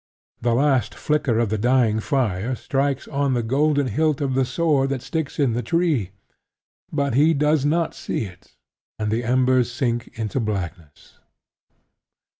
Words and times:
The 0.41 0.55
last 0.55 0.95
flicker 0.95 1.37
of 1.37 1.49
the 1.49 1.59
dying 1.59 1.99
fire 1.99 2.55
strikes 2.55 3.07
on 3.07 3.35
the 3.35 3.43
golden 3.43 3.85
hilt 3.85 4.19
of 4.19 4.33
the 4.33 4.45
sword 4.45 4.89
that 4.89 5.03
sticks 5.03 5.37
in 5.37 5.53
the 5.53 5.61
tree; 5.61 6.09
but 6.91 7.13
he 7.13 7.35
does 7.35 7.65
not 7.65 7.93
see 7.93 8.23
it; 8.25 8.55
and 8.97 9.11
the 9.11 9.23
embers 9.23 9.71
sink 9.71 10.09
into 10.15 10.39
blackness. 10.39 11.19